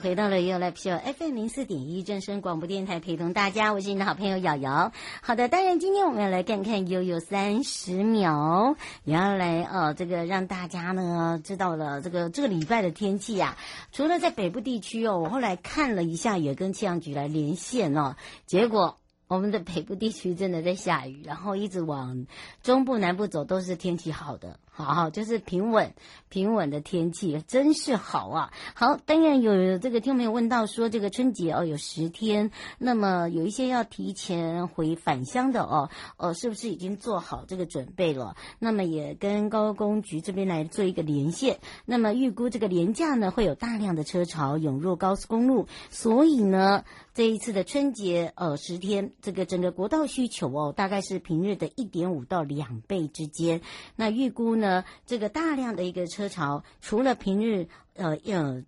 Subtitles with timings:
[0.00, 4.92] 回到了 YOYO Live Show FM 零四点一正声广播电台，陪同大家，我是你的好朋友瑶瑶。
[5.20, 13.58] 好的，当然今天我们要来看看悠悠三十秒，也要来呃，这个让大家呢知道了这个这个礼拜的天气啊。
[13.92, 18.96] 除了在北部地区哦，我后来看了一下，也跟气象局来连线哦，结果
[19.28, 22.26] 我们的北部地区真的在下雨，然后一直往
[22.62, 24.58] 中部南部走都是天气好的。
[24.72, 25.92] 好，就是平稳
[26.30, 28.52] 平稳的天气，真是好啊！
[28.74, 38.36] 好，当然有这个听朋友问到说，这个春节哦有十天，那么有一些要提前回返乡的哦，呃，是不是已经做好这个准备了？
[38.58, 41.58] 那么也跟高工局这边来做一个连线。
[41.84, 53.60] 那么预估这个连假呢，会有大量的车潮涌入高速公路，所以呢，这一次的春节呃十天，这个整个国道需求哦，大概是平日的一点五到两倍之间。
[53.96, 54.84] 那预估呢？
[55.06, 58.62] 这个大量的一个车潮，除了平日，呃，呃，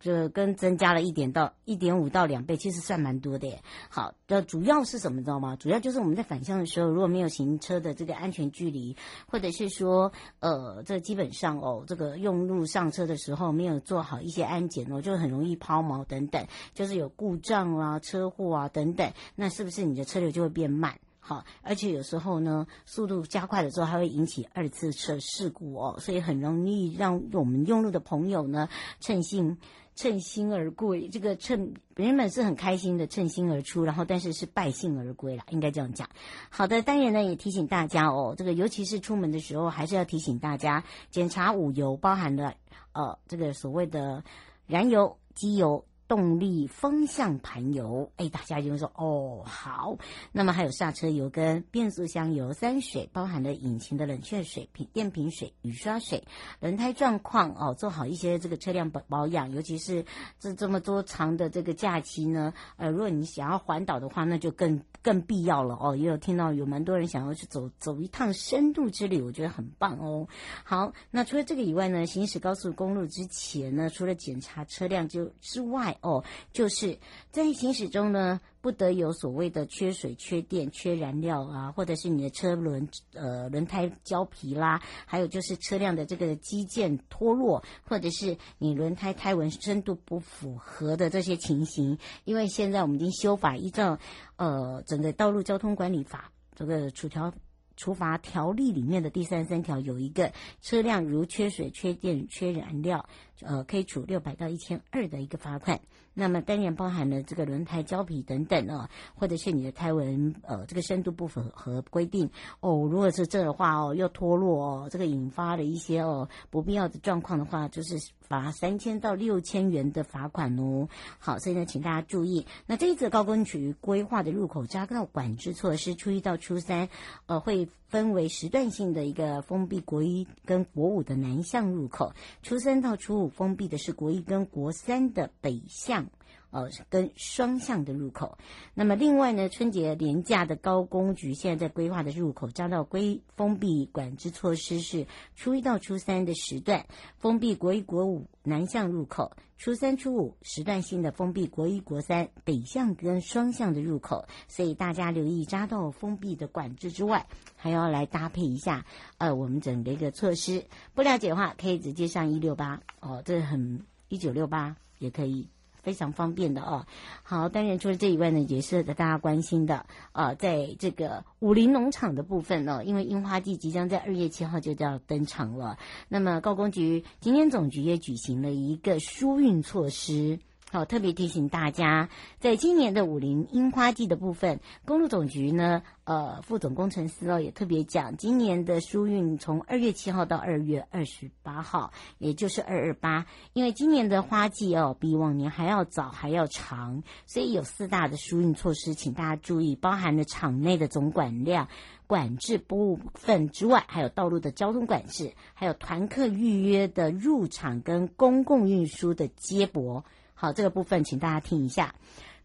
[0.00, 3.62] 这跟增加了一点到一点五到两倍，其实算蛮多的耶。
[3.88, 5.56] 好，的主要是什么，知道吗？
[5.56, 20.96] 主要就是我们在返乡的时候，如果没有行车的这个安全距离，或者是说，呃，这基本上哦，这个用路上车的时候没有做好一些安检哦，就很容易抛锚等等，就是有故障啊、车祸啊等等，那是不是你的车流就会变慢？
[21.28, 29.58] 好，而且有时候呢，速度加快的时候，还会引起二次车事故哦，所以很容易让我们用路的朋友呢，趁兴
[29.94, 31.10] 趁兴而归。
[31.10, 36.08] 这个趁原本是很开心的趁兴而出，然后但是是败兴而归了，应该这样讲。
[36.48, 42.54] 好的，当然呢，也提醒大家哦，这个尤其是出门的时候，还是要提醒大家检查五油，包含了
[42.92, 44.24] 呃这个所谓的
[44.66, 45.84] 燃油、机油。
[46.08, 49.98] 动力风向盘油，哎，大家就会说哦，好。
[50.32, 56.24] 那么还有刹车油跟变速箱油、三水，包含了引擎的冷却水、瓶电瓶水、雨刷水、
[56.60, 59.50] 轮胎状况哦，做好一些这个车辆保保养。
[59.52, 60.02] 尤其是
[60.40, 65.94] 这这么多长的这个假期呢，呃，如果你想要环岛的话，那就更更必要了哦。
[65.94, 70.26] 也有听到有蛮多人想要去走走一趟深度之旅，我觉得很棒哦。
[70.64, 76.22] 好，那除了这个以外呢，行驶高速公路之前呢，除了检查车辆就之外，哦，
[76.52, 76.98] 就是
[77.30, 91.98] 在行驶中呢，不得有所谓的缺水、缺电、缺燃料啊，或者是你的车轮呃轮胎胶皮啦，还有就是车辆的这个机件脱落，或者是你轮胎胎纹深度不符合的这些情形。
[92.24, 93.98] 因为现在我们已经修法，依照
[94.36, 97.32] 呃整个道路交通管理法这个处条。
[97.78, 100.30] 处罚条例里面的第三十三条有一个
[100.60, 103.08] 车辆如缺水、缺电、缺燃料，
[103.40, 105.80] 呃，可以处六百到一千二的一个罚款。
[106.12, 112.28] 那么当然包含了这个轮胎胶皮等等哦，或者是你的胎纹呃这个深度不符合规定
[112.58, 112.88] 哦。
[112.90, 117.96] 如果是这的话哦，又脱落哦，这个引发了一些哦不必要的状况的话，就是
[118.28, 120.88] 罚三千到六千元的罚款哦。
[121.18, 122.46] 好，所以呢，请大家注意。
[122.66, 126.88] 那这一次高工局规划的入口匝道管制措施，初一到初三，
[127.26, 132.12] 呃，会分为时段性的一个封闭国一跟国五的南向入口，
[132.42, 136.06] 初三到初五封闭的是国一跟国三的北向。
[136.50, 138.38] 呃，跟双向的入口。
[138.72, 145.06] 那么另外呢，春节连假的高工局现在在规划的入口匝道规封闭管制措施是：
[145.36, 146.86] 初一到初三的时段
[147.18, 154.26] 封闭国一国五南向入口，初三初五时段性的封闭国一国三北向跟双向的入口。
[154.46, 157.26] 所以大家留意匝道封闭的管制之外，
[157.56, 158.86] 还要来搭配一下
[159.18, 160.64] 呃我们整个一个措施。
[160.94, 165.46] 不了解的话，可以直接上一六八哦，这很一九六八也可以。
[165.88, 166.84] 非常方便的哦。
[167.22, 175.78] 好，当然除了这以外呢，也是大家关心的、呃，在这个武林农场的部分呢，因为樱花季即将在二月七号就要登场了。
[176.06, 180.38] 那么高工局今天总局也举行了一个疏运措施。
[180.70, 182.10] 好，特别提醒大家，
[182.40, 193.24] 在今年的武陵樱花季的部分，公路总局呢，呃，副总工程师哦也特别讲，今年的疏运从二月七号到二月二十八号，也就是二二八，
[193.54, 201.66] 因为今年的花季哦比往年还要早还要长，所以有四大的疏运措施，请大家注意，包含了场内的总管量
[202.06, 210.04] 管制部分之外，还有道路的交通管制，还有团客预约的入场跟公共运输的接驳。
[210.40, 211.96] 好，这个部分请大家听一下。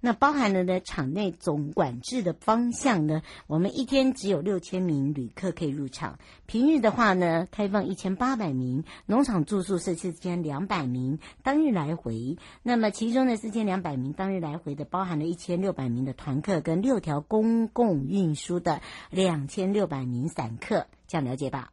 [0.01, 6.17] 那包含了呢，场内总管制的方向呢，我们一天只有六千名旅客可以入场。
[6.47, 8.83] 平日的话呢，开放一千八百名。
[9.05, 12.37] 农场住宿是四千两百名，当日来回。
[12.63, 18.81] 那么其中的四千两百名当日来回的，包含了一千六百名的团客跟六条公共运输的
[19.11, 21.71] 两千六百名散客，这样了解吧？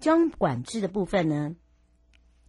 [0.00, 1.54] 交通管制的部分呢？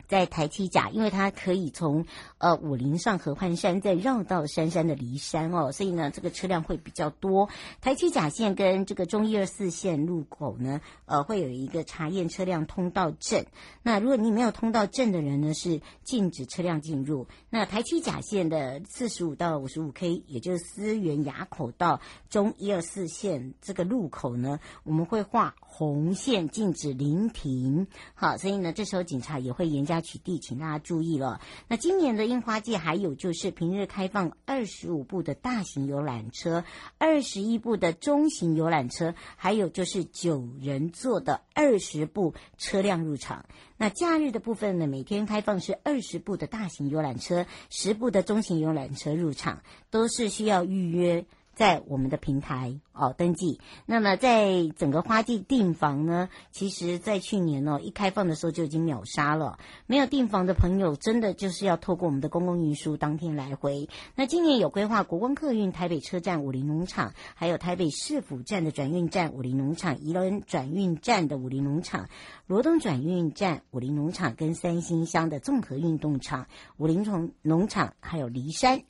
[0.07, 2.05] 在台七甲，因为它可以从
[2.37, 7.49] 呃武陵上合欢山，再绕到杉山的梨山哦，所以呢，这个车辆会比较多。
[7.81, 13.45] 台七甲线跟这个中一二四线路口呢，呃，会有一个查验车辆通道证。
[13.81, 17.27] 那如果你没有通道证的人呢，是禁止车辆进入。
[17.49, 27.87] 那台七甲线的四十五到五十五 K，也就是思源垭口到中一二四线这个路口呢，我们会画红线，禁止临停。
[28.13, 30.02] 好，所以呢，这时候警察也会严加。
[30.03, 31.41] 取缔，请大家注意了。
[31.67, 36.63] 那今年的樱花季还有就是平日开放二十五部的大型游览车，
[36.99, 43.45] 二十一部的中型游览车，还有就是九人座的二十部车辆入场。
[43.77, 51.25] 那假日的部分呢，每天开放是二十部的大型游览车，十部的中型游览车入场，都是需要预约。
[51.55, 59.59] 在我们的平台哦登记，那么在整个花季订房呢，其实，在去年哦一开放的时候就已经秒杀了。
[59.85, 63.87] 没有订房的朋友，真的就是要透过我们的公共运输当天来回。
[64.15, 72.09] 那今年有规划国光客运台北车站武林农场，还有台北市府站的转运站武林农场，宜兰转运站的武林农场，
[72.47, 76.47] 罗东转运站武林农场，跟三星乡的综合运动场
[76.77, 78.81] 武林农农场，还有梨山。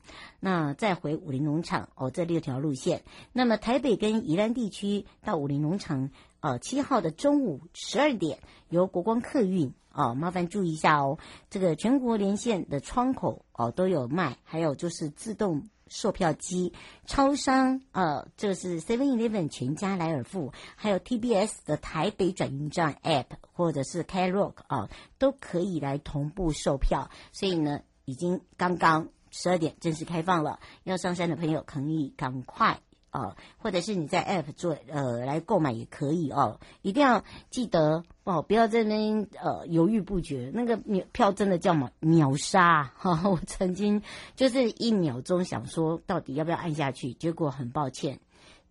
[0.46, 3.02] 那再回武林农场哦，这六条路线。
[3.32, 6.10] 那么台北跟宜兰地区到武林农场，
[6.42, 11.18] 呃，七号的中午十二点由国光客运哦，麻烦注意一下哦。
[11.50, 16.74] 这个全国连线的窗口哦都有卖，还有就是自动售票机、
[17.06, 27.10] 超商呃，这个是 Seven Eleven 全家莱尔富，还有 TBS 的台北转运站 App 或者是 Klook 啊，都可以来同步售票。
[27.32, 29.08] 所以呢，已经刚刚。
[29.34, 32.80] 十二点正式开放了，要上山的朋友可以赶快
[33.12, 43.32] 哦，或者是你在 App 做呃来购买也可以哦，一定要记得哦，不要在那边呃犹豫不决，那个秒票真的叫秒秒杀哈、哦！
[43.38, 44.02] 我曾经
[44.36, 48.20] 就是一秒钟想说到底要不要按下去，结果很抱歉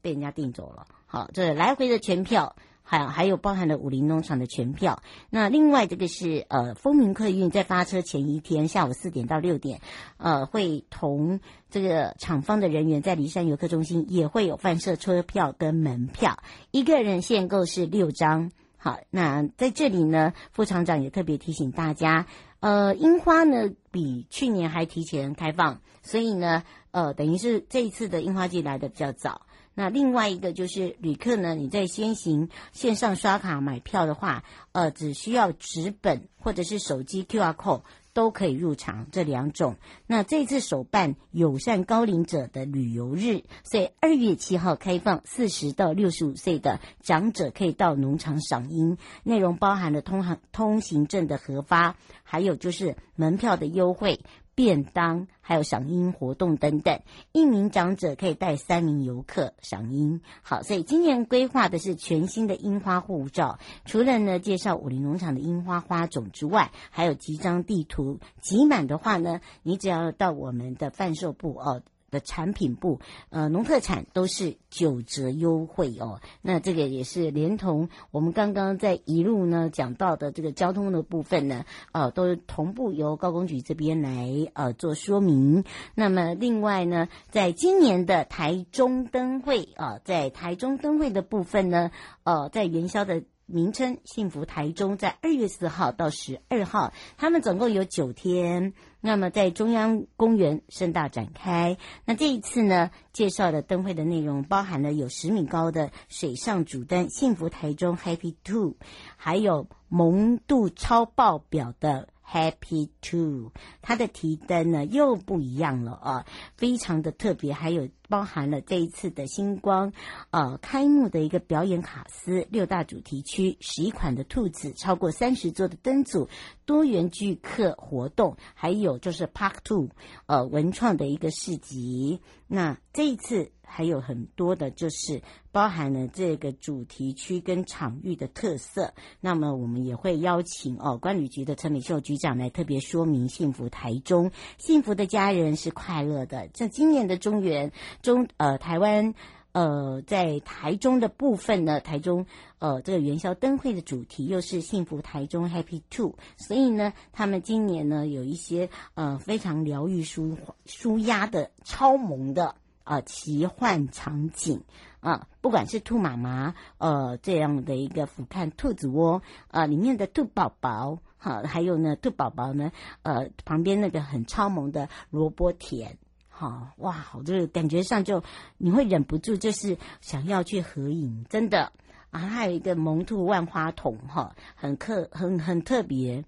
[0.00, 0.86] 被人家订走了。
[1.06, 2.56] 好，这来回的全票。
[2.82, 5.02] 还还有包含了武陵农场的全票。
[5.30, 9.80] 那另外这个是呃，丰原客运在发车前一天下午四点到六点，
[10.18, 11.40] 呃，会同
[11.70, 18.50] 这个厂方的人员在梨山游客中心也会有贩售车票跟门票，一个人限购是六张。
[18.76, 22.26] 好，那在这里呢，副厂长也特别提醒大家，
[22.58, 29.42] 呃，樱花呢比去年还提前开放，所以呢，呃，等于是这一次的樱花季来的比较早。
[29.74, 37.82] 那另外一个就是旅客呢，你在先行线上刷卡买票的话，呃，只需要纸本或者是手机 QR code
[38.12, 39.76] 都可以入场，这两种。
[40.06, 54.20] 那这次首办友善高龄者的旅游日，所以二月七号开放，四十到六十五岁的长者可以到农场赏樱，内容包含了通行通行证的核发，还有就是门票的优惠。
[54.54, 57.00] 便当，还有赏樱活动等等，
[57.32, 60.20] 一名长者可以带三名游客赏樱。
[60.42, 68.20] 好，所以今年规划的是全新的樱花护照，除了呢介绍武陵农场的樱花花种之外，还有几张地图。
[68.40, 71.82] 集满的话呢，你只要到我们的贩售部哦。
[72.12, 73.00] 的产品部，
[73.30, 76.20] 呃，农特产都是九折优惠哦。
[76.42, 85.64] 那这个也是连同我们刚刚在一路呢讲到的这个交通的部分呢，呃，都同步由高公局这边来呃做说明。
[85.96, 91.90] 那么另外呢，在今年的台中灯会啊，在台中灯会的部分呢，
[92.22, 93.24] 呃，在元宵的。
[93.46, 98.72] 名称幸福台中，在二月四号到十二号，他们总共有九天。
[99.00, 101.76] 那么在中央公园盛大展开。
[102.04, 108.76] 那这一次呢，介绍的灯会的内容包含了有十米高的水上主灯“幸福台中 Happy Two”，
[109.16, 119.92] 还有萌度超爆表的 Happy Two，它的提灯呢又不一样了啊，非常的特别，还有包含了这一次的星光
[120.30, 126.30] 呃开幕的一个表演卡司，六大主题区，十一款的兔子，超过三十座的灯组，
[126.64, 129.90] 多元聚客活动，还有就是 Park Two
[130.24, 132.20] 呃文创的一个市集。
[132.46, 138.92] 那这一次还有很多的，就是包含了这个主题区跟场域的特色。
[139.18, 146.48] 那么我们也会邀请哦，观旅局的陈美秀局长来特别说明幸福台中，幸福的家人是快乐的。
[146.48, 149.14] 这今年的中元中呃台湾
[149.52, 152.26] 呃在台中的部分呢，台中
[152.58, 160.36] 呃这个元宵灯会的主题又是幸福台中 Happy Two，所以呢，他们今年呢有一些呃非常疗愈舒
[160.66, 162.54] 舒压的超萌的。
[162.84, 164.62] 啊、奇幻场景
[165.00, 172.72] 啊，不管是兔妈妈呃这样的一个俯瞰兔子窝啊、里面的兔宝宝哈，还有呢兔宝宝呢
[173.02, 175.96] 呃旁边那个很超萌的萝卜田，
[176.28, 178.22] 哈、哇，好这个感觉上就
[178.58, 181.72] 你会忍不住就是想要去合影，真的
[182.10, 186.24] 啊，还有一个萌兔万花筒哈、很特很很特别。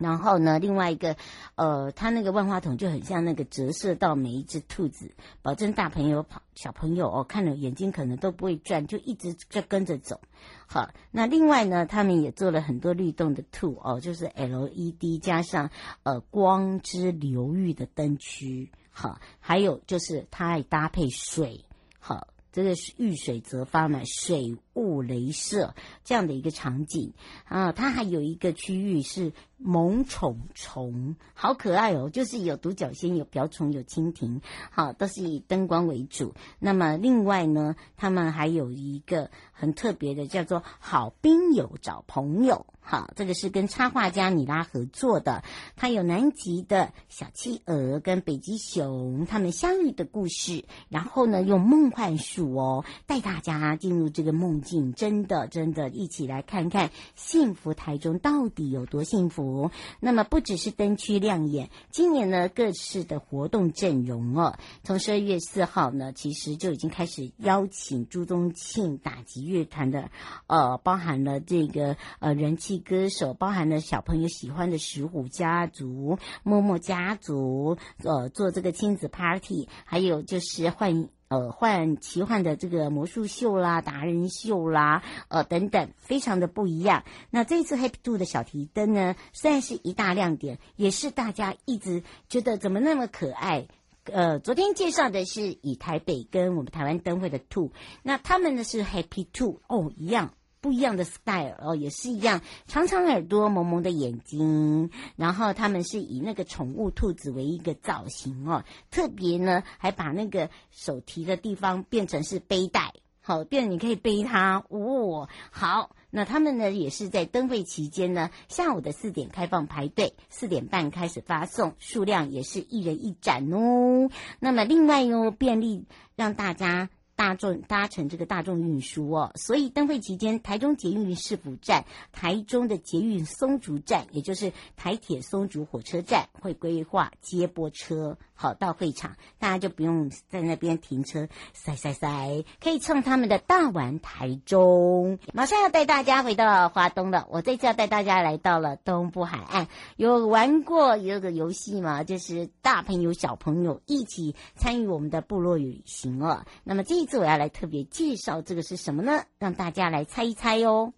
[0.00, 1.14] 然后呢，另外一个，
[1.56, 10.18] 呃，它那个万花筒就很像那个折射到每一只兔子，保证大朋友跑小朋友哦，看了眼睛可能都不会转，就一直在跟着走。
[10.66, 15.70] 好，那另外呢，他们也做了很多律动的兔哦，就是 LED 加上
[16.02, 21.62] 呃光之流域的灯区，好，还有就是它还搭配水，
[21.98, 25.74] 好，这个是遇水则发嘛，水雾镭射
[26.04, 27.12] 这样的一个场景
[27.44, 29.32] 啊，它还有一个区域是。
[29.62, 36.32] 萌宠虫好可爱哦，就是有独角仙、有瓢虫、有蜻蜓，好，都是以灯光为主。
[36.58, 42.64] 那么另外呢，他们还有一个很特别的，叫做“好兵友找朋友”。
[42.80, 45.44] 好，这个是跟插画家米拉合作的，
[45.76, 50.64] 它有南极的小企鹅跟北极熊他们相遇的故事。
[50.88, 59.70] 然后呢，用梦幻术哦，带大家进入这个梦境，真的真的，一起来看看幸福台中到底有多幸福。
[60.00, 70.10] 那么不只是灯区亮眼，今年呢各式的活动阵容哦，从十二月四号呢，其实就已经开始邀请朱宗庆打击乐团的，
[70.46, 81.08] 呃，包含了这个呃人气歌手，包含了小朋友喜欢的石虎家族、默默家族，呃，做这个亲子 party，还有就是换。
[81.30, 87.04] 呃，幻奇幻的这个魔术秀啦、达人秀啦，呃等等，非常的不一样。
[87.30, 93.68] 那这次 Happy Two 的小提灯呢，虽然是一大亮点，也是大家一直觉得怎么那么可爱。
[94.06, 97.70] 呃，昨天介绍的是以台北跟我们台湾灯会的兔，
[98.02, 100.34] 那他们呢是 Happy Two 哦，一样。
[100.60, 115.28] 不一样的 style 哦，也是一样，长长耳朵，萌萌的眼睛，然后他们是以那个宠物兔子为一个造型哦，特别呢还把那个手提的地方变成是背带，好，变你可以背它哦。
[115.50, 124.10] 好，那他们呢也是在灯会期间呢，下午的四点开放排队，四点半开始发送，数量也是一人一盏哦。
[124.40, 125.86] 那么另外哟，便利
[126.16, 126.90] 让大家。
[127.20, 138.16] 大众搭乘这个大众运输哦，所以灯会期间，台中捷运市府站、台中的捷运松竹站，也就是台铁松竹火车站，会规划接驳车。
[138.32, 145.18] 好，到会场，大家就不用在那边停车塞塞塞，可以乘他们的大玩台中。
[145.34, 149.68] 马上要带大家回到华东了，我这次要带大家来到了东部海岸。
[149.98, 152.02] 有玩过有个游戏吗？
[152.02, 156.46] 就是大朋友小朋友一起参与我们的部落旅行哦。
[156.64, 159.24] 那么这我要来特别介绍这个是什么呢？
[159.38, 160.92] 让大家来猜一猜哟。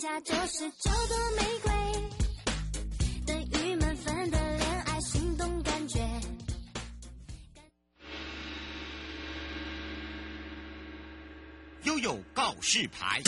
[0.00, 1.70] 家就是九朵玫瑰，
[3.26, 6.00] 等于满分的恋爱心动感觉。
[11.82, 13.20] 悠悠告示牌。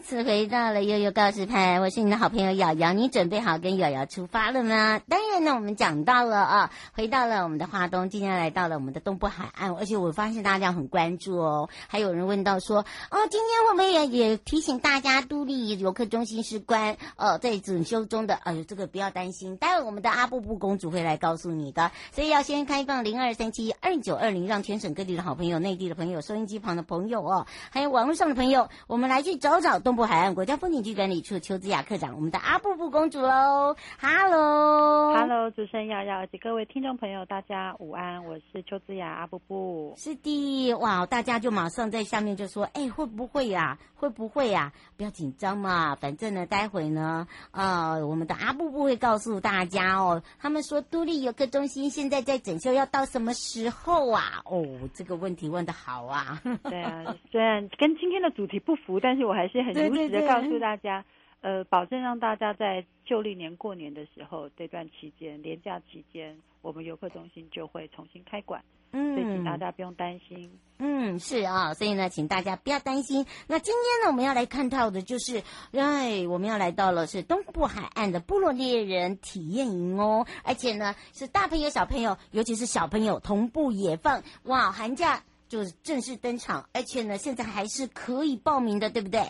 [0.00, 5.00] 次回到了悠悠告示牌，我是你的好朋友瑶瑶，你准备好跟瑶瑶出发了吗？
[5.08, 12.78] 当然呢，我们讲到了啊，回到了我们的华东，今天来到了我们的东部海岸，而且我发现大家很关注哦，还有人问到说，
[13.10, 39.94] 哦，今天会不会也也提醒大家，都历游客中心是关，呃，在整修中的，哎，这个不要担心，待会我们的阿布布公主会来告诉你的，所以要先开放零二三七二九二零，让全省各地的好朋友、内地的朋友、收音机旁的朋友哦，还有网络上的朋友，我们来去找找东部海岸国家风景区管理处邱子雅科长，我们的阿布布公主喽，Hello，Hello，主持人瑶瑶以及各位听众朋友，大家午安，我是邱子雅阿布布。
[39.96, 43.78] 是的，哇，大家就马上在下面就说，哎，会不会呀？
[43.94, 44.74] 会不会呀？
[44.98, 50.22] 不要紧张嘛，反正呢，待会呢，啊、呃，我们的阿布布会告诉大家哦。
[50.38, 54.42] 他们说都立游客中心现在在整修，要到什么时候啊？
[54.44, 56.42] 哦，这个问题问的好啊。
[56.64, 61.04] 对啊，虽然跟今天的主题不符，但是我还是很如实的告诉大家，
[61.40, 68.62] 呃，保证让大家在旧历年过年的时候这段期间，年假期间，我们游客中心就会重新开馆。
[68.90, 70.50] 嗯，所以请大家不用担心。
[70.78, 73.26] 嗯，是啊，所以呢，请大家不要担心。
[73.46, 75.42] 那今天呢，我们要来看到的就是，
[75.72, 89.20] 哎，我们要来到了是东部海岸的部落猎人体验营哦，而且呢，是大朋友小朋友，尤其是小朋友同步野放，哇，寒假就正式登场，而且呢，现在还是可以报名的，对不对？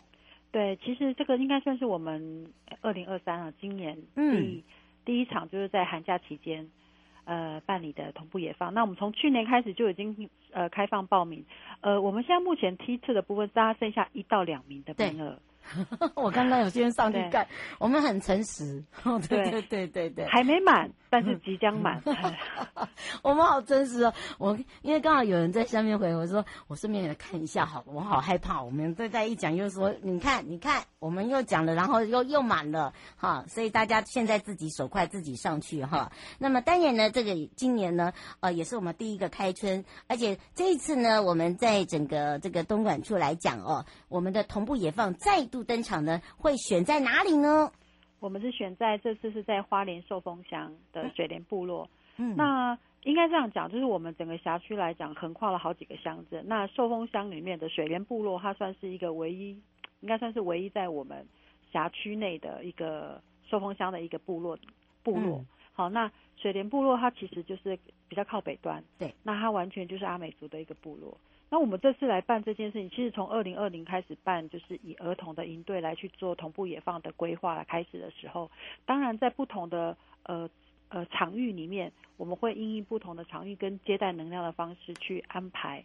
[0.50, 2.46] 对，其实这个应该算是我们
[2.80, 4.62] 二零二三啊，今年第、嗯、
[5.04, 6.68] 第一场就是在寒假期间。
[7.24, 11.44] 呃，办理的同步野放，那我们从去年开始就已经呃开放报名，
[11.82, 15.38] 呃，我们现在目前梯次的部分，大家剩下一到两名的名额。
[16.16, 17.46] 我刚刚有先上去看，
[17.78, 18.82] 我们很诚实。
[19.28, 22.02] 对对对对对，还没满，但是即将满。
[23.22, 24.14] 我们好真实哦！
[24.38, 28.62] 我因为刚好有人在下面回我说，我顺便也来看一下，好，我好害怕。
[28.62, 36.10] 我们再再一讲，又说你看你看，我们又讲了，然后又又满了哈，所以大家现在自己手快自己上去哈。
[36.38, 45.58] 那么当然呢，这个今年呢，呃，也是我们第一个开春，而且这一次呢，我们在整个这个东莞处来讲哦，我们的同步野放再度。
[45.68, 47.70] 登场呢，会选在哪里呢？
[48.20, 51.88] 我们是选在这次是在花莲寿丰乡的水莲部落。
[52.16, 56.44] 嗯，那应该这样讲，就是我们整个辖区来讲，横跨了好几个乡镇。
[56.46, 59.50] 那寿丰乡里面的水莲部落，它算是一个唯一，
[60.00, 61.26] 应该算是唯一在我们
[61.72, 64.58] 辖区内的一个寿丰乡的一个部落。
[65.04, 71.16] 部落，嗯、好，那水莲部落它其实就是比较靠北端，对，那它完全就是阿美族的一个部落。
[71.50, 78.50] 那我们这次来办这件事情，其实从二零二零开始办，就是以儿童的营队来去做同步野放的规划来开始的时候，
[78.84, 80.50] 当然在不同的呃
[80.90, 85.82] 呃场域里面，我们会因应不同的场域跟接待能量的方式去安排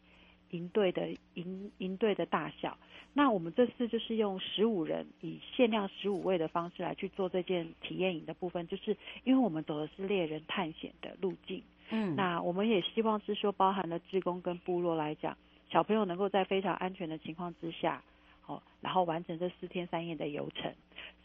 [0.50, 2.78] 营队的营营队的大小。
[3.14, 15.38] 那我们这次就是用十五人，以限量十五位的方式来去做这件体验营的部分，就是因为我们走的是猎人探险的路径，嗯，那我们也希望是说包含了志工跟部落来讲。
[15.74, 18.04] 小朋友能够在非常安全的情况之下，
[18.46, 20.72] 哦，然后完成这四天三夜的游程。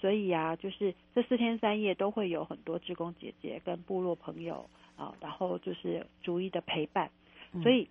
[0.00, 4.64] 所以啊，就是这四天三夜都会有很多志工姐姐跟部落朋友
[4.96, 7.11] 啊，然后就是逐一的陪伴。
[7.62, 7.90] 所以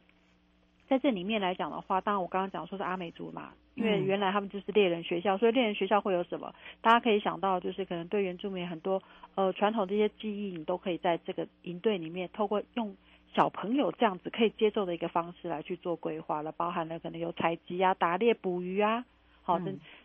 [0.87, 6.55] 在这里面来讲的话，当然我刚刚讲说是阿美族嘛，因为原来他们就是猎人学校，所以猎人学校会有什么？
[6.81, 9.03] 大家可以想到，就是可能对原住民很多
[9.35, 12.95] 呃传统这些记忆，你都可以在这个营队里面透过用。
[13.33, 19.05] 小朋友这样子可以接受的一个方式来去做规划了，包含了可能有采集啊、打猎、捕鱼啊，
[19.43, 19.59] 好。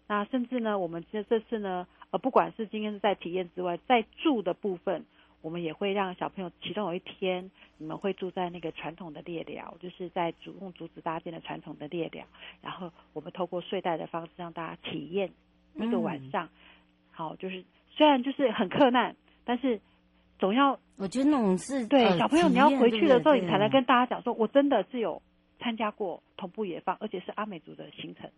[0.06, 5.06] 那甚至呢，我们这这次呢，呃，不管是今天是在体验之外，在住的部分，
[5.40, 12.26] 我们也会让小朋友其中有一天，你们会住在那个传统的猎寮，就是在主用竹子搭建的传统的猎寮，
[12.60, 15.30] 然后我们透过睡袋的方式让大家体验
[15.76, 16.50] 一个晚上，嗯、
[17.12, 19.80] 好，就是虽然就是很困难，但是。
[20.42, 25.22] 总要，我觉得那种是对、呃、小朋友，你要回去的时候，你才能跟大家讲说，我真的是有
[25.60, 28.28] 参加过同步野放，而且是阿美族的行程。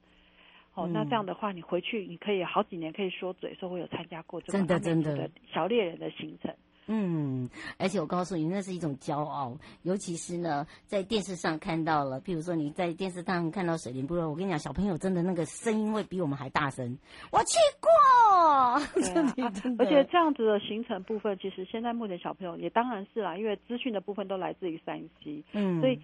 [0.75, 6.53] 哦，那这样的话，你回去你可以好几年可以说嘴说，我有参加过这个阿美族的小猎人的行程。
[6.87, 16.99] 嗯，而且我告诉你，那是一种骄傲，尤其是呢，在电视上看到了，譬如说你在电视上看到水莲部落，我跟你讲，小朋友真的那个声音会比我们还大声。
[17.31, 25.99] 我去过，真的， 而且这样子的行程部分，其实现在目前小朋友也当然是啦，因为资讯的部分都来自于山西嗯，所以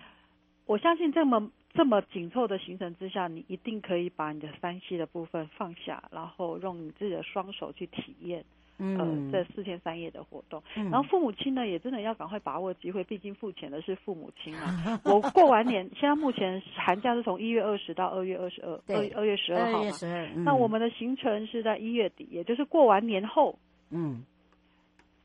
[0.66, 8.44] 我相信这么这么紧凑的行程之下，你一定可以把你的山西的部分放下，然后用你自己的双手去体验。
[8.80, 10.62] 嗯、呃这四天三夜的活动。
[10.74, 15.00] 嗯、然后父母亲呢，也真的要赶快把握机会，毕竟付钱的是父母亲啊。
[15.04, 19.90] 我过完年，现在目前寒假是从一月二十到二月二十二，二二月十二号嘛。
[20.02, 23.58] 嗯、那我们的行程是在一月底，也就是过完年后。
[23.90, 24.24] 嗯。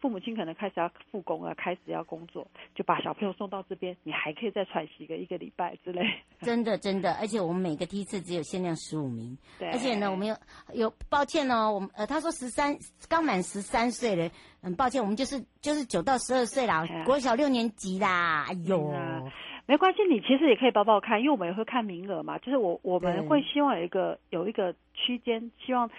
[0.05, 6.05] 父母亲可能开始要复工了，开始要工作，就把小朋友送到这边，你还可以再喘息个一个礼拜之类。
[6.41, 9.35] 真的，真的，而且我们每个梯次只有限量十五名。
[9.57, 9.67] 对。
[9.71, 10.35] 而且呢，我们有
[10.75, 12.77] 有抱歉哦，我们呃，他说十三
[13.09, 14.29] 刚满十三岁了，
[14.61, 18.45] 很抱歉，我们就是就是九到十二岁啦，国小六年级啦。
[18.47, 19.31] 哎呦，嗯、
[19.65, 22.37] 没关系，你其实也可以报报看，因为我们也会看名额嘛。
[22.37, 25.89] 就是我我们会希望有一个有一个区间，希望。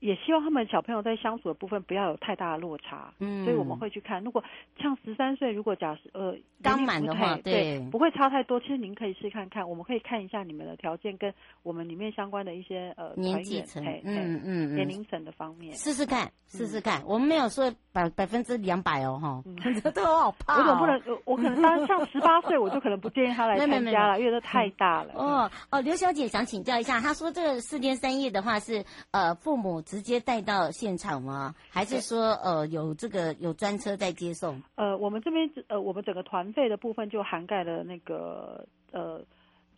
[0.00, 4.22] 也希望他们小朋友在相处的部分不要有太大的落差，嗯，所以我们会去看。
[4.24, 4.42] 如果
[4.78, 8.58] 像十三岁，如果假设呃刚满的话，对，对，不会差太多。
[8.60, 11.32] 其实您可以试看看，我们可以看一下你们的条件跟
[11.62, 17.02] 我们里面相关的一些呃年纪层，嗯嗯嗯，年龄层的方面，试试看，试试看。
[17.06, 19.42] 我们没有说百百分之两百哦，哈，
[19.82, 20.58] 这都好怕。
[20.58, 25.12] 我总不能，我可能当像十八岁， 我就可能不建议他来参加了，因为这太大了。
[25.14, 30.70] 哦哦，刘小姐想请教一下，她说这个四天三夜的话是呃父母直接带到。
[30.70, 31.54] 现场吗？
[31.68, 34.62] 还是说呃有这个有专车在接送？
[34.76, 39.20] 呃，我们这边呃我们整个团费的部分就涵盖了那个呃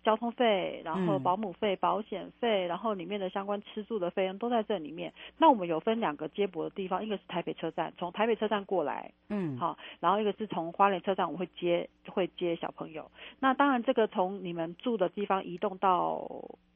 [0.05, 5.13] 交通费，然后保姆费、保险费，然后里面的相关吃住的费用都在这里面。
[5.39, 13.11] 那我们有分两个接驳的地方，一个是台北车站，从台北车站过来，嗯，好，然后一个是从花莲车站，我们会接会接小朋友。
[13.41, 16.29] 那当然这个从你们住的地方移动到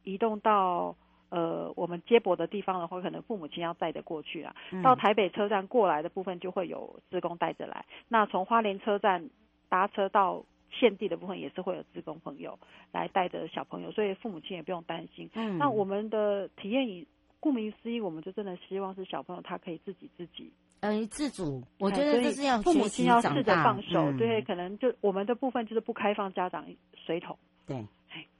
[0.04, 0.96] 移动到。
[1.28, 4.54] 呃，我们接驳的地方的话，可能父母亲要带着过去啊。
[4.70, 7.84] 嗯、到台北车站过来的部分，就会有职工带着来。
[8.08, 9.28] 那从花莲车站
[9.68, 12.58] 搭车到现地的部分，也是会有职工朋友
[12.92, 15.28] 来带着小朋友，所以父母亲也不用担心。
[15.34, 15.58] 嗯。
[15.58, 17.06] 那我们的体验以
[17.40, 21.62] 顾名思义，我们就真的希望是小朋友他可以自己自己，呃，自主。
[21.78, 27.38] 我觉得这是要父母亲要试着放手，嗯、对，可能就我们的部分就是不开放家长随同。
[27.66, 27.84] 对，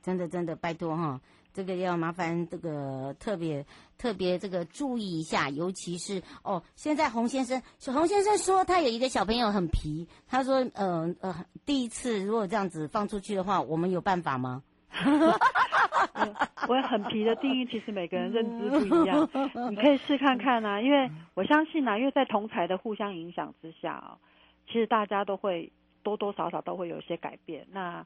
[0.03, 1.21] 真的真的拜托哈。
[1.53, 3.65] 这个要麻烦这个特别
[3.97, 7.63] 特别这个注意一下，尤其是哦，现在洪先生，
[7.95, 14.63] 洪先生说他有一个小朋友很皮，他说，嗯呃，呃，第一次如果这样子放出去的话，我们有办法吗？
[16.69, 19.27] 我很皮的定义，其实每个人认知不一样，
[19.73, 24.21] 你可以试看看啊，因为我相信啊，因为在同才的互相影响之下哦，
[24.67, 28.05] 其实大家都会多多少少都会有一些改变，那。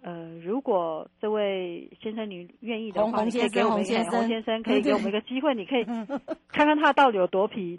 [0.00, 5.84] 呃，如果这位先生你愿意的话，洪先生，洪先生，洪先生可以给我们一个机会，你可以
[6.46, 7.76] 看看他到底有多皮。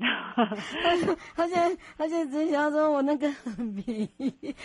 [1.34, 4.10] 他现在他现在只想说我那个很皮，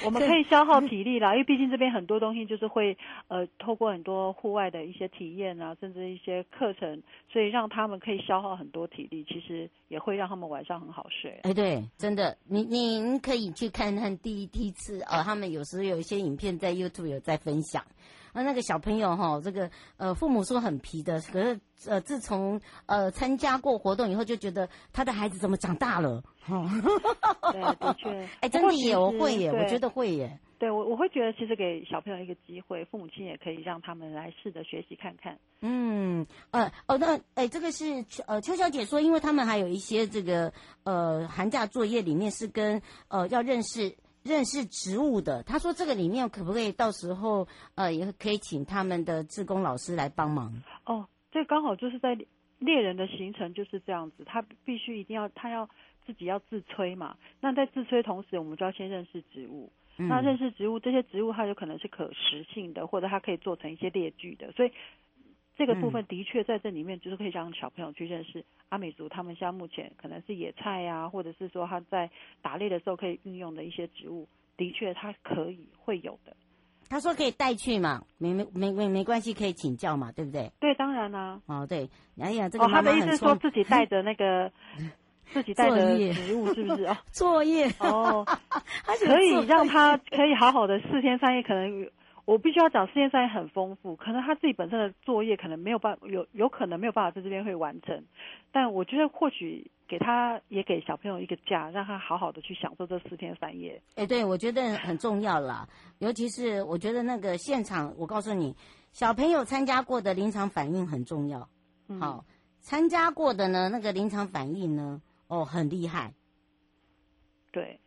[0.05, 11.38] 我们可以消耗体力啦，因为毕竟这边很多东西就是会呃透过很多户外的一些体验啊，甚至一些课程，所以让他们可以消耗很多体力，其实也会让他们晚上很好睡。
[11.45, 17.38] 哎，对，真的，您您可以去看看第一第一次呃，他们有时候有一些影片在 YouTube 有在。
[17.44, 17.85] 分享，
[18.33, 26.22] 那那个小朋友哈，这个呃，父母说很皮的，可是呃，自从呃参加过活动以后，就觉得他的孩子怎么长大了？
[26.40, 26.66] 哈，
[27.52, 30.38] 对，的确， 哎，真的也我会耶，我觉得会耶。
[30.57, 35.38] 对我我会觉得，其实给小朋友一个机会，父母亲也可以让他们来试着学习看看。
[35.61, 40.50] 嗯，呃，哦，那哎，这个是呃邱小姐说，因为他们还有一些这个
[40.85, 43.94] 呃寒假作业里面是跟呃要认识。
[44.25, 50.51] 认识植物的，他说这个里面可不可以到时候呃也可以请他们的志工老师来帮忙？
[50.87, 52.17] 哦，这刚好就是在
[52.59, 55.69] 猎人的行程就是这样子，他必须一定要他要
[56.07, 57.17] 自己要自吹嘛。
[57.41, 59.71] 那在自吹同时，我们就要先认识植物。
[59.99, 64.73] 嗯、那认识植物，这些植物它有可能是可食性的，或者它可以做成一些列具的，所以。
[65.57, 72.11] 这个部分的确在这里面，就是可以让小朋友去认识阿美族他们现在目前可能是野菜呀，或者是说他在
[72.43, 76.35] 打猎的时候可以运用的一些植物，的确他可以会有的。
[76.88, 80.51] 他说可以带去嘛，没没没没没关系，可以请教嘛，对不对？
[80.61, 81.61] 对，当然啦、啊。
[81.61, 81.88] 哦，对，
[82.19, 84.51] 哎呀，这个妈妈哦，他的意思是说自己带着那个
[85.33, 86.85] 自己带的 植物是不是？
[86.85, 88.27] 哦， 作业哦，
[89.07, 91.88] 可以让他可以好好的四天三夜可能。
[92.25, 98.03] 我必须要讲，四天三夜很丰富，可能他自己本身的作业可能没有办法，有有可能没有办法在这边会完成，
[98.51, 103.83] 但我觉得或许给他也给小朋友一个假，让他好好的去享受这四天三夜。
[103.97, 108.57] 哎，对，我觉得很重要啦，尤其是我觉得那个现场，我告诉你，
[108.93, 111.47] 小朋友参加过的临场反应很重要。
[111.89, 112.25] 嗯、好，
[112.61, 116.15] 参加过的呢，那个临场反应呢，哦，很厉害。
[117.53, 117.79] 对。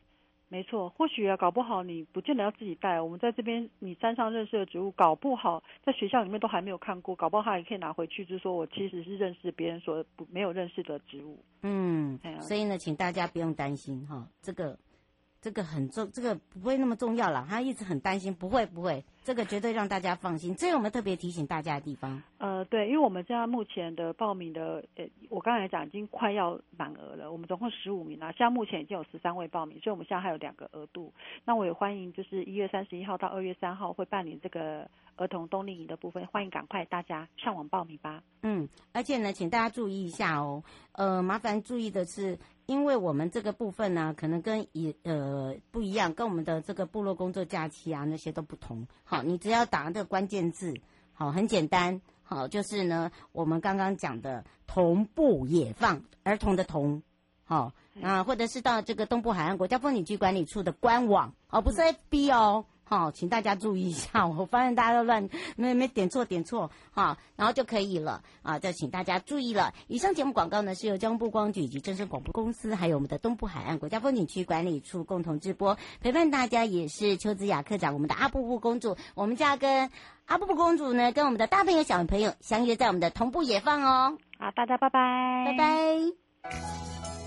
[0.50, 3.02] 没错，或许啊，搞不好你不见得要自己带。
[3.02, 11.38] 我们在这边，你山上认识的植物，搞不好在学校里面都还没有看过，搞不好他也可以拿回去，就是说我其实是认识别人所不没有认识的植物。
[11.62, 14.78] 嗯，所以呢，请大家不用担心哈，这个。
[15.48, 17.48] 这个很重，这个不会那么重要了。
[17.50, 20.54] 他一直很担心，不会不会，这个绝对让大家放心。
[20.54, 22.22] 这有没有特别提醒大家的地方？
[22.38, 27.32] 呃，对，因为我们现在目前的报名的，呃，我刚才讲已经快要满额了。
[27.32, 31.14] 我们总共十五名啊，现在目前已经有十三位报名，所以我们现在还有两个额度。
[31.46, 34.86] 那我也欢迎，就是一月三十一号到二月三号会办理这个
[35.18, 38.24] 儿童冬令营的部分，欢迎赶快大家上网报名吧。
[38.42, 42.40] 嗯，而且呢，请大家注意一下哦，呃，麻烦注意的是。
[42.68, 48.86] 因为我们这个部分呢，可能跟以呃不一样，跟我们的这个部落工作假期啊那些都不同。
[49.06, 50.74] 好，你只要打这个关键字，
[51.14, 57.02] 好，很简单，好，就是呢我们刚刚讲的同步野放儿童的同，
[57.46, 62.66] 好，啊，或者是到这个东部海岸国家风景区管理处的官网，哦，不是 FB 哦。
[62.90, 69.74] 好，请大家注意一下， 我发现大家都乱没没点错点错，好，然后就可以了啊，就请大家注意了。
[69.88, 79.92] 以上节目广告呢是由交通部光局以及正声广播公司，还有我们的东部海岸国家风景区管理处共同直播，陪伴大家也是邱子雅科长，我们的阿布布公主，我们家跟
[80.26, 84.18] 阿布布公主呢，跟我们的大朋友小朋友相约在我们的同步野放哦。
[84.40, 87.27] 好，大家拜拜，拜拜。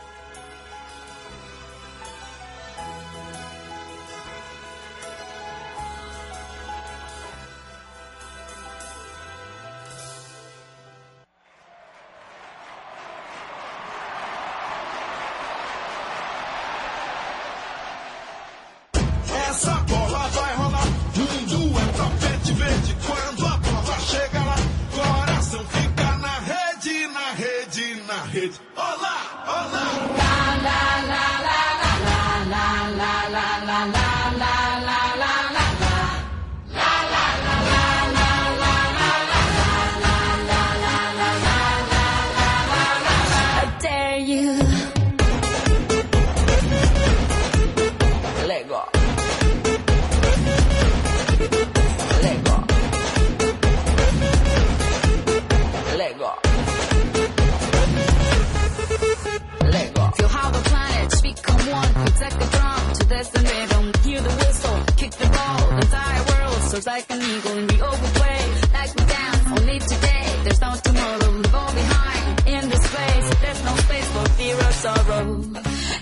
[62.93, 63.85] to the rhythm.
[64.03, 65.67] Hear the whistle, kick the ball.
[65.69, 68.41] The entire world soars like an eagle, and we overplay
[68.73, 69.47] like we dance.
[69.59, 71.31] Only today, there's no tomorrow.
[71.31, 73.27] Leave all behind in this place.
[73.41, 75.27] There's no space for fear or sorrow.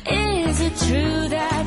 [0.06, 1.59] Is it true that?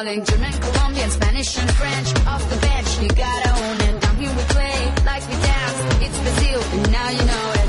[0.00, 2.08] calling German, Colombian, Spanish, and French.
[2.26, 4.00] Off the bench, you gotta own it.
[4.00, 5.78] Down here we play like we dance.
[6.04, 7.59] It's Brazil, and now you know it.